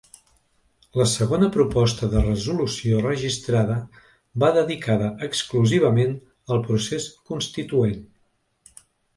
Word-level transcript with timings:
La 0.99 1.05
segona 1.09 1.49
proposta 1.55 2.09
de 2.13 2.23
resolució 2.23 3.03
registrada 3.03 3.77
va 4.45 4.51
dedicada 4.57 5.11
exclusivament 5.31 6.19
al 6.57 6.67
procés 6.71 7.09
constituent. 7.33 8.05